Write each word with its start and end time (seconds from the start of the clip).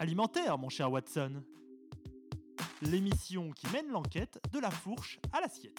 Alimentaire, 0.00 0.58
mon 0.58 0.68
cher 0.68 0.90
Watson. 0.90 1.42
L'émission 2.82 3.52
qui 3.52 3.66
mène 3.72 3.88
l'enquête 3.88 4.40
de 4.52 4.58
la 4.58 4.70
fourche 4.70 5.20
à 5.32 5.40
l'assiette. 5.40 5.78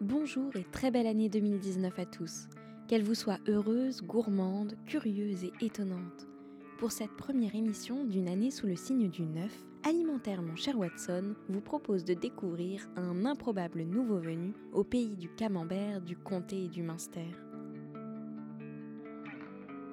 Bonjour 0.00 0.54
et 0.56 0.64
très 0.64 0.90
belle 0.90 1.06
année 1.06 1.28
2019 1.28 1.96
à 1.98 2.06
tous. 2.06 2.48
Qu'elle 2.88 3.04
vous 3.04 3.14
soit 3.14 3.38
heureuse, 3.46 4.02
gourmande, 4.02 4.76
curieuse 4.86 5.44
et 5.44 5.52
étonnante. 5.60 6.26
Pour 6.78 6.92
cette 6.92 7.16
première 7.16 7.54
émission 7.54 8.04
d'une 8.04 8.28
année 8.28 8.50
sous 8.50 8.66
le 8.66 8.76
signe 8.76 9.08
du 9.08 9.22
neuf, 9.22 9.64
Alimentaire 9.82 10.42
mon 10.42 10.56
cher 10.56 10.78
Watson 10.78 11.34
vous 11.48 11.62
propose 11.62 12.04
de 12.04 12.12
découvrir 12.12 12.86
un 12.96 13.24
improbable 13.24 13.80
nouveau 13.82 14.18
venu 14.18 14.52
au 14.74 14.84
pays 14.84 15.16
du 15.16 15.30
camembert, 15.30 16.02
du 16.02 16.18
comté 16.18 16.64
et 16.64 16.68
du 16.68 16.82
Munster. 16.82 17.30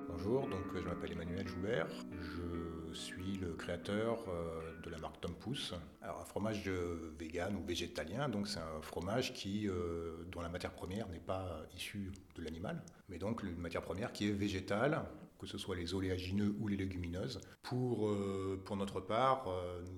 Bonjour, 0.10 0.50
je 0.76 0.82
m'appelle 0.82 1.14
Emmanuel 1.14 1.48
Joubert, 1.48 1.88
je 2.20 2.94
suis 2.94 3.38
le 3.38 3.54
créateur 3.54 4.26
euh, 4.28 4.82
de 4.84 4.90
la 4.90 4.98
marque 4.98 5.22
Tom 5.22 5.36
Pouce. 5.36 5.74
Un 6.02 6.26
fromage 6.26 6.70
vegan 7.18 7.56
ou 7.56 7.64
végétalien, 7.66 8.28
donc 8.28 8.50
c'est 8.50 8.60
un 8.60 8.82
fromage 8.82 9.34
qui, 9.34 9.70
euh, 9.70 10.26
dont 10.32 10.42
la 10.42 10.50
matière 10.50 10.74
première 10.74 11.08
n'est 11.08 11.20
pas 11.20 11.62
issue 11.76 12.12
de 12.36 12.42
l'animal, 12.42 12.82
mais 13.08 13.20
donc 13.20 13.42
une 13.44 13.58
matière 13.58 13.84
première 13.84 14.12
qui 14.12 14.28
est 14.28 14.34
végétale, 14.34 15.06
que 15.44 15.50
ce 15.50 15.58
soit 15.58 15.76
les 15.76 15.94
oléagineux 15.94 16.56
ou 16.60 16.68
les 16.68 16.78
légumineuses. 16.78 17.42
Pour, 17.62 18.08
euh, 18.08 18.62
pour 18.66 18.78
notre 18.78 19.00
part, 19.00 19.46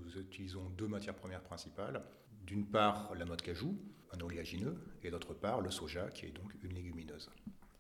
nous 0.04 0.22
utilisons 0.22 0.70
deux 0.78 0.88
matières 0.88 1.16
premières 1.16 1.44
principales. 1.44 2.02
D'une 2.46 2.66
part 2.66 3.14
la 3.16 3.26
noix 3.26 3.36
de 3.36 3.42
cajou, 3.42 3.78
un 4.14 4.22
oléagineux, 4.22 4.76
et 5.04 5.12
d'autre 5.12 5.34
part 5.34 5.62
le 5.62 5.72
soja, 5.72 6.10
qui 6.10 6.26
est 6.26 6.32
donc 6.32 6.52
une 6.64 6.74
légumineuse. 6.74 7.30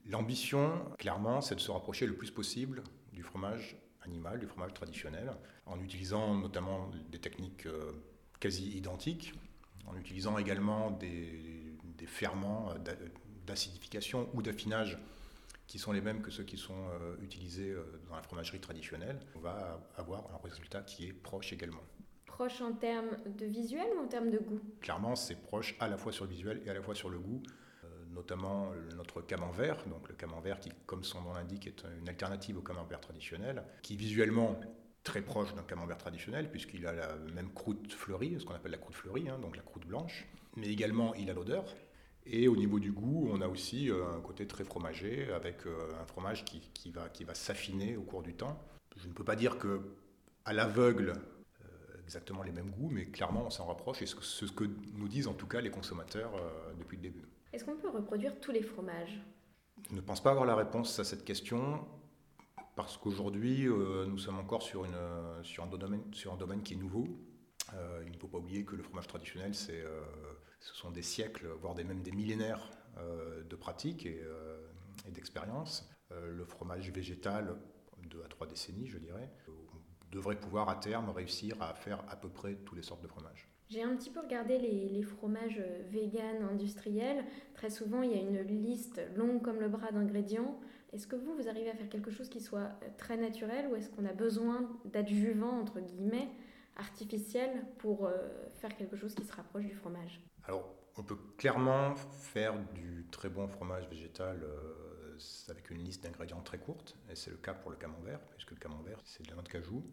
L'ambition, 0.07 0.85
clairement, 0.97 1.41
c'est 1.41 1.55
de 1.55 1.59
se 1.59 1.72
rapprocher 1.72 2.05
le 2.05 2.16
plus 2.16 2.31
possible 2.31 2.83
du 3.11 3.23
fromage 3.23 3.75
animal, 4.03 4.39
du 4.39 4.45
fromage 4.45 4.73
traditionnel, 4.73 5.31
en 5.66 5.79
utilisant 5.81 6.35
notamment 6.35 6.91
des 7.11 7.19
techniques 7.19 7.66
euh, 7.66 7.91
quasi 8.39 8.69
identiques, 8.77 9.33
en 9.88 9.95
utilisant 9.97 10.38
également 10.38 10.91
des, 10.91 11.63
ferments 12.07 12.72
d'acidification 13.47 14.29
ou 14.35 14.44
d'affinage 14.44 15.00
qui 15.67 15.80
sont 15.80 15.91
les 15.91 16.02
mêmes 16.02 16.21
que 16.21 16.31
ceux 16.31 16.44
qui 16.44 16.58
sont 16.58 16.89
euh, 16.89 17.16
utilisés 17.21 17.71
euh, 17.71 17.83
dans 18.09 18.16
la 18.16 18.21
fromagerie 18.21 18.59
traditionnelle. 18.59 19.19
On 19.35 19.39
va 19.39 19.80
avoir 19.97 20.23
un 20.33 20.38
résultat 20.44 20.81
qui 20.81 21.07
est 21.07 21.13
proche 21.13 21.53
également. 21.53 21.83
Proche 22.25 22.61
en 22.61 22.73
termes 22.73 23.17
de 23.38 23.45
visuel 23.45 23.88
ou 23.95 24.03
en 24.03 24.07
termes 24.07 24.30
de 24.30 24.38
goût? 24.38 24.59
Clairement, 24.81 25.16
c'est 25.16 25.41
proche 25.41 25.75
à 25.80 25.88
la 25.88 25.97
fois 25.97 26.11
sur 26.11 26.25
le 26.25 26.31
visuel 26.31 26.61
et 26.66 26.69
à 26.69 26.73
la 26.73 26.81
fois 26.81 26.95
sur 26.95 27.09
le 27.09 27.19
goût. 27.19 27.41
Euh, 27.83 27.88
notamment 28.13 28.72
notre 28.95 29.22
camembert, 29.22 29.85
donc 29.88 30.07
le 30.07 30.16
camembert 30.16 30.59
qui, 30.59 30.69
comme 30.85 31.03
son 31.03 31.22
nom 31.22 31.33
l'indique, 31.33 31.67
est 31.67 31.83
une 32.00 32.09
alternative 32.09 32.57
au 32.57 32.61
camembert 32.61 33.00
traditionnel, 33.00 33.63
qui 33.81 33.95
visuellement 33.95 34.59
très 35.05 35.22
proche 35.22 35.53
d'un 35.53 35.63
camembert 35.63 35.97
traditionnel, 35.97 36.50
puisqu'il 36.50 36.85
a 36.88 36.91
la 36.91 37.16
même 37.33 37.53
croûte 37.53 37.94
fleurie, 37.94 38.38
ce 38.39 38.45
qu'on 38.45 38.55
appelle 38.55 38.72
la 38.72 38.77
croûte 38.77 38.95
fleurie, 38.95 39.29
hein, 39.29 39.39
donc 39.39 39.55
la 39.55 39.61
croûte 39.61 39.85
blanche, 39.85 40.27
mais 40.57 40.67
également 40.67 41.13
il 41.16 41.29
a 41.29 41.33
l'odeur. 41.33 41.63
Et 42.25 42.47
au 42.47 42.55
niveau 42.55 42.79
du 42.79 42.91
goût, 42.91 43.29
on 43.31 43.41
a 43.41 43.47
aussi 43.47 43.89
euh, 43.89 44.03
un 44.15 44.21
côté 44.21 44.47
très 44.47 44.63
fromager, 44.63 45.31
avec 45.31 45.65
euh, 45.65 45.91
un 46.01 46.05
fromage 46.05 46.43
qui, 46.45 46.91
va, 46.91 47.09
qui 47.09 47.23
va 47.23 47.35
s'affiner 47.35 47.97
au 47.97 48.03
cours 48.03 48.23
du 48.23 48.33
temps. 48.33 48.59
Je 48.97 49.07
ne 49.07 49.13
peux 49.13 49.23
pas 49.23 49.35
dire 49.35 49.57
que 49.57 49.81
à 50.45 50.53
l'aveugle, 50.53 51.13
exactement 52.03 52.43
les 52.43 52.51
mêmes 52.51 52.69
goûts, 52.69 52.89
mais 52.89 53.05
clairement 53.05 53.45
on 53.47 53.49
s'en 53.49 53.65
rapproche, 53.65 54.03
et 54.03 54.05
c'est 54.05 54.45
ce 54.45 54.51
que 54.51 54.63
nous 54.93 55.07
disent 55.07 55.27
en 55.27 55.33
tout 55.33 55.47
cas 55.47 55.59
les 55.59 55.71
consommateurs 55.71 56.31
depuis 56.77 56.97
le 56.97 57.01
début. 57.01 57.23
Est-ce 57.51 57.65
qu'on 57.65 57.77
peut 57.77 57.89
reproduire 57.89 58.39
tous 58.39 58.51
les 58.51 58.61
fromages? 58.61 59.19
Je 59.89 59.95
ne 59.95 60.01
pense 60.01 60.21
pas 60.21 60.29
avoir 60.29 60.45
la 60.45 60.55
réponse 60.55 61.00
à 61.00 61.03
cette 61.03 61.25
question 61.25 61.83
parce 62.75 62.97
qu'aujourd'hui, 62.97 63.67
euh, 63.67 64.05
nous 64.05 64.17
sommes 64.17 64.38
encore 64.38 64.61
sur, 64.61 64.85
une, 64.85 64.97
sur, 65.44 65.63
un 65.63 65.67
domaine, 65.67 66.01
sur 66.11 66.33
un 66.33 66.38
domaine 66.38 66.61
qui 66.61 66.73
est 66.73 66.77
nouveau. 66.77 67.07
Euh, 67.73 68.03
il 68.05 68.11
ne 68.11 68.17
faut 68.17 68.27
pas 68.27 68.37
oublier 68.37 68.63
que 68.63 68.75
le 68.75 68.83
fromage 68.83 69.07
traditionnel, 69.07 69.51
euh, 69.69 70.01
ce 70.59 70.75
sont 70.75 70.91
des 70.91 71.01
siècles, 71.01 71.47
voire 71.59 71.73
des, 71.73 71.83
même 71.83 72.01
des 72.01 72.11
millénaires 72.11 72.69
de 73.49 73.55
pratique 73.57 74.05
et, 74.05 74.21
et 75.05 75.11
d'expérience. 75.11 75.89
le 76.11 76.45
fromage 76.45 76.89
végétal, 76.91 77.57
deux 78.09 78.23
à 78.23 78.29
trois 78.29 78.47
décennies, 78.47 78.87
je 78.87 78.97
dirais, 78.97 79.29
devrait 80.13 80.39
pouvoir 80.39 80.69
à 80.69 80.77
terme 80.77 81.09
réussir 81.09 81.61
à 81.61 81.73
faire 81.73 82.05
à 82.09 82.15
peu 82.15 82.29
près 82.29 82.55
toutes 82.55 82.77
les 82.77 82.83
sortes 82.83 83.03
de 83.03 83.07
fromages. 83.09 83.49
J'ai 83.69 83.81
un 83.81 83.93
petit 83.97 84.09
peu 84.11 84.21
regardé 84.21 84.57
les, 84.57 85.01
fromages 85.01 85.61
véganes 85.91 86.43
industriels. 86.43 87.25
Très 87.53 87.69
souvent, 87.69 88.01
il 88.01 88.11
y 88.11 88.15
a 88.15 88.21
une 88.21 88.41
liste 88.43 89.01
longue 89.17 89.41
comme 89.41 89.59
le 89.59 89.67
bras 89.67 89.91
d'ingrédients. 89.91 90.57
Est-ce 90.93 91.07
que 91.07 91.17
vous, 91.17 91.35
vous 91.35 91.49
arrivez 91.49 91.69
à 91.69 91.75
faire 91.75 91.89
quelque 91.89 92.11
chose 92.11 92.29
qui 92.29 92.39
soit 92.39 92.69
très 92.97 93.17
naturel 93.17 93.67
ou 93.67 93.75
est-ce 93.75 93.89
qu'on 93.89 94.05
a 94.05 94.13
besoin 94.13 94.69
d'adjuvants, 94.85 95.59
entre 95.59 95.81
guillemets, 95.81 96.29
artificiels 96.75 97.66
pour 97.78 98.06
euh, 98.06 98.50
faire 98.50 98.75
quelque 98.75 98.96
chose 98.96 99.13
qui 99.16 99.24
se 99.24 99.34
rapproche 99.34 99.66
du 99.66 99.75
fromage 99.75 100.22
Alors, 100.44 100.69
on 100.97 101.03
peut 101.03 101.18
clairement 101.38 101.96
faire 101.96 102.58
du 102.74 103.06
très 103.12 103.30
bon 103.30 103.47
fromage 103.47 103.88
végétal 103.90 104.41
euh, 104.44 105.18
avec 105.50 105.69
une 105.69 105.84
liste 105.84 106.03
d'ingrédients 106.03 106.41
très 106.41 106.58
courte, 106.58 106.97
et 107.09 107.16
c'est 107.16 107.31
le 107.31 107.38
cas 107.38 107.53
pour 107.53 107.72
le 107.72 107.78
camembert, 107.78 108.19
puisque 108.31 108.52
le 108.52 108.58
camembert, 108.58 109.00
c'est 109.03 109.24
de 109.24 109.30
la 109.30 109.36
noix 109.36 109.44
de 109.44 109.50
cajou, 109.50 109.84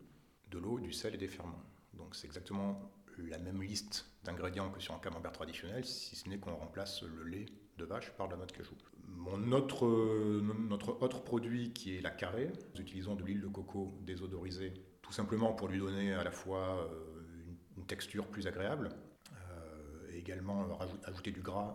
de 0.50 0.59
l'eau, 0.59 0.78
du 0.78 0.93
sel 0.93 1.15
et 1.15 1.19
des 1.19 1.28
ferments. 1.28 1.62
Donc 1.94 2.16
c'est 2.16 2.26
exactement 2.26 2.91
la 3.19 3.38
même 3.38 3.62
liste 3.62 4.06
d'ingrédients 4.25 4.70
que 4.70 4.81
sur 4.81 4.94
un 4.94 4.99
camembert 4.99 5.32
traditionnel, 5.32 5.84
si 5.84 6.16
ce 6.16 6.28
n'est 6.28 6.38
qu'on 6.38 6.54
remplace 6.54 7.03
le 7.03 7.25
lait 7.25 7.47
de 7.78 7.84
vache 7.84 8.10
par 8.12 8.26
de 8.26 8.32
la 8.32 8.38
noix 8.38 8.47
de 8.47 8.53
cajou. 8.53 8.75
Mon 9.06 9.53
autre, 9.53 9.87
notre 10.41 11.03
autre 11.03 11.22
produit 11.22 11.72
qui 11.72 11.97
est 11.97 12.00
la 12.00 12.10
carré, 12.10 12.50
nous 12.75 12.81
utilisons 12.81 13.14
de 13.14 13.22
l'huile 13.22 13.41
de 13.41 13.49
coco 13.49 13.94
désodorisée, 14.03 14.72
tout 15.02 15.12
simplement 15.12 15.52
pour 15.52 15.68
lui 15.68 15.78
donner 15.78 16.14
à 16.14 16.24
la 16.24 16.30
fois 16.30 16.88
euh, 16.90 17.22
une, 17.76 17.86
texture 17.86 18.26
plus 18.26 18.46
agréable, 18.46 18.90
euh, 19.32 20.12
et 20.12 20.18
également 20.18 20.78
ajouter 21.04 21.32
du 21.32 21.42
gras 21.42 21.74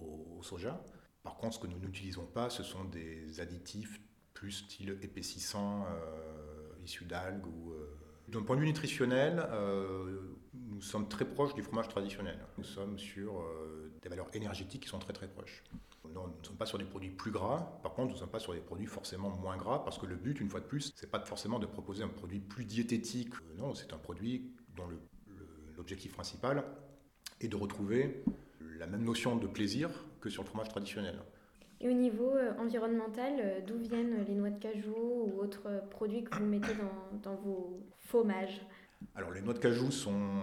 au, 0.00 0.42
soja. 0.42 0.80
Par 1.24 1.36
contre, 1.36 1.56
ce 1.56 1.58
que 1.58 1.66
nous 1.66 1.78
n'utilisons 1.80 2.26
pas, 2.26 2.48
ce 2.48 2.62
sont 2.62 2.84
des 2.84 3.40
additifs 3.40 4.00
plus 4.34 4.52
style 4.52 4.96
épaississant, 5.02 5.84
euh, 5.90 6.84
issus 6.84 7.04
d'algues 7.04 7.44
ou 7.46 7.74
d'un 8.28 8.42
point 8.42 8.56
de 8.56 8.60
vue 8.60 8.66
nutritionnel, 8.66 9.42
euh, 9.50 10.20
nous 10.54 10.82
sommes 10.82 11.08
très 11.08 11.24
proches 11.24 11.54
du 11.54 11.62
fromage 11.62 11.88
traditionnel. 11.88 12.38
Nous 12.58 12.64
sommes 12.64 12.98
sur 12.98 13.40
euh, 13.40 13.90
des 14.02 14.08
valeurs 14.08 14.28
énergétiques 14.34 14.82
qui 14.82 14.88
sont 14.88 14.98
très 14.98 15.12
très 15.12 15.28
proches. 15.28 15.64
Non, 16.14 16.26
nous 16.26 16.40
ne 16.40 16.46
sommes 16.46 16.56
pas 16.56 16.66
sur 16.66 16.78
des 16.78 16.84
produits 16.84 17.10
plus 17.10 17.30
gras, 17.30 17.78
par 17.82 17.92
contre 17.92 18.08
nous 18.08 18.14
ne 18.14 18.18
sommes 18.18 18.30
pas 18.30 18.38
sur 18.38 18.54
des 18.54 18.60
produits 18.60 18.86
forcément 18.86 19.30
moins 19.30 19.56
gras, 19.56 19.84
parce 19.84 19.98
que 19.98 20.06
le 20.06 20.16
but, 20.16 20.40
une 20.40 20.48
fois 20.48 20.60
de 20.60 20.64
plus, 20.64 20.92
c'est 20.96 21.10
pas 21.10 21.20
forcément 21.20 21.58
de 21.58 21.66
proposer 21.66 22.02
un 22.02 22.08
produit 22.08 22.40
plus 22.40 22.64
diététique. 22.64 23.34
Euh, 23.34 23.58
non, 23.58 23.74
c'est 23.74 23.92
un 23.92 23.98
produit 23.98 24.50
dont 24.76 24.88
l'objectif 25.76 26.12
principal 26.12 26.64
est 27.40 27.48
de 27.48 27.56
retrouver 27.56 28.24
la 28.78 28.86
même 28.86 29.04
notion 29.04 29.36
de 29.36 29.46
plaisir 29.46 29.90
que 30.20 30.30
sur 30.30 30.42
le 30.42 30.48
fromage 30.48 30.68
traditionnel. 30.68 31.20
Et 31.80 31.88
au 31.88 31.92
niveau 31.92 32.30
euh, 32.30 32.52
environnemental, 32.58 33.34
euh, 33.38 33.60
d'où 33.64 33.78
viennent 33.78 34.24
les 34.26 34.34
noix 34.34 34.50
de 34.50 34.58
cajou 34.58 34.96
ou 34.96 35.40
autres 35.40 35.68
produits 35.90 36.24
que 36.24 36.36
vous 36.36 36.46
mettez 36.46 36.72
dans, 37.22 37.36
vos 37.36 37.86
fromages? 37.98 38.60
Alors 39.14 39.30
les 39.30 39.42
noix 39.42 39.54
de 39.54 39.60
cajou 39.60 39.92
sont 39.92 40.42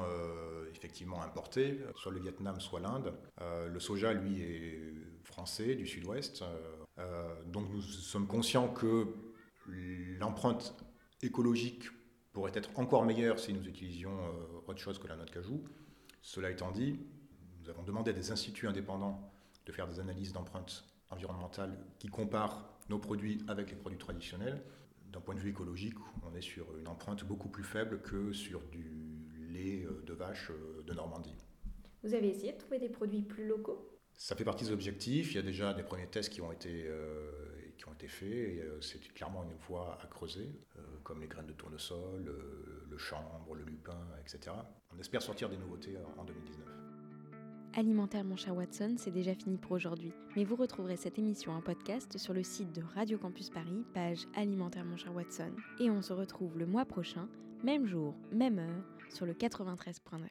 effectivement 0.75 1.22
importées, 1.22 1.80
soit 1.96 2.12
le 2.12 2.19
Vietnam, 2.19 2.59
soit 2.59 2.80
l'Inde. 2.80 3.13
le 3.40 3.80
soja, 3.80 4.13
lui, 4.13 4.41
est 4.41 4.94
français, 5.24 5.75
du 5.75 5.88
sud-ouest. 5.88 6.44
donc 7.47 7.69
nous 7.72 7.81
sommes 7.81 8.28
conscients 8.28 8.69
que 8.69 9.08
l'empreinte 10.19 10.75
écologique 11.22 11.90
pourrait 12.34 12.52
être 12.53 12.69
encore 12.75 13.06
meilleure 13.06 13.40
si 13.40 13.53
nous 13.53 13.68
utilisions 13.68 14.18
autre 14.68 14.80
chose 14.80 15.00
que 15.00 15.08
la 15.08 15.16
noix 15.16 15.25
de 15.25 15.31
cajou. 15.31 15.63
Cela 16.22 16.51
étant 16.51 16.72
dit, 16.72 17.00
nous 17.62 17.69
avons 17.69 17.83
demandé 17.83 18.12
à 18.12 18.13
des 18.13 18.31
instituts 18.31 18.68
indépendants 18.68 19.31
de 19.66 19.72
faire 19.72 19.88
des 19.88 20.00
analyses 20.00 20.33
d'empreintes 20.33 20.86
environnementale 21.10 21.77
qui 22.00 22.07
compare 22.07 22.68
nos 22.89 23.00
produits 23.00 23.44
avec 23.48 23.69
les 23.69 23.75
produits 23.75 23.98
traditionnels. 23.98 24.62
D'un 25.12 25.22
point 25.22 25.36
de 25.36 25.39
vue 25.39 25.50
écologique, 25.50 25.95
on 26.24 26.36
est 26.36 26.42
sur 26.42 26.77
une 26.77 26.88
empreinte 26.88 27.24
beaucoup 27.24 27.50
plus 27.50 27.63
faible 27.63 28.01
que 28.01 28.33
sur 28.33 28.62
du 28.69 29.05
lait 29.56 29.86
euh, 29.86 30.04
de 30.06 30.13
vache 30.13 30.52
euh, 30.52 30.84
de 30.84 30.94
Normandie. 30.94 31.36
Vous 32.04 32.13
avez 32.13 32.30
essayé 32.30 32.54
de 32.54 32.57
trouver 32.57 32.80
des 32.80 32.90
produits 32.90 33.22
plus 33.22 33.48
locaux? 33.48 33.90
Ça 34.13 34.36
fait 34.36 34.46
partie 34.46 34.66
des 34.66 34.72
objectifs. 34.72 35.31
Il 35.31 35.36
y 35.36 35.40
a 35.40 35.44
déjà 35.44 35.74
des 35.74 35.84
premiers 35.84 36.07
tests 36.07 36.31
qui 36.31 36.42
ont 36.42 36.52
été, 36.52 36.86
euh, 36.88 37.31
qui 37.78 37.88
ont 37.88 37.94
été 37.94 38.07
faits. 38.07 38.30
Et 38.30 38.63
c'est 38.80 39.02
clairement 39.13 39.44
une 39.44 39.57
voie 39.68 39.98
à 40.02 40.07
creuser, 40.07 40.50
comme 41.04 41.19
les 41.19 41.28
graines 41.28 41.48
de 41.48 41.54
tournesol, 41.54 42.24
le 42.90 42.98
chanvre, 42.98 43.56
le 43.56 43.66
lupin, 43.66 44.07
etc. 44.22 44.56
On 44.96 45.00
espère 45.00 45.22
sortir 45.22 45.50
des 45.50 45.58
nouveautés 45.58 45.98
en 46.18 46.24
2019. 46.24 46.66
Alimentaire 47.78 48.24
mon 48.24 48.38
cher 48.38 48.56
Watson, 48.56 48.96
c'est 48.98 49.12
déjà 49.12 49.36
fini 49.36 49.58
pour 49.58 49.74
aujourd'hui. 49.74 50.13
Mais 50.38 50.46
vous 50.46 50.56
retrouverez 50.56 50.96
cette 50.96 51.19
émission 51.19 51.51
en 51.51 51.60
podcast 51.60 52.18
sur 52.18 52.34
le 52.34 52.42
site 52.42 52.72
de 52.72 52.81
Radio 52.96 53.18
Campus 53.18 53.50
Paris, 53.50 53.84
page 53.94 54.28
Alimentaire 54.34 54.86
mon 54.86 54.96
cher 54.96 55.13
Watson. 55.13 55.51
Et 55.81 55.90
on 55.90 56.01
se 56.01 56.13
retrouve 56.13 56.58
le 56.58 56.66
mois 56.66 56.86
prochain, 56.86 57.28
même 57.66 57.86
jour, 57.86 58.16
même 58.31 58.60
heure, 58.60 58.84
sur 59.13 59.25
le 59.25 59.34
93.9. 59.34 60.28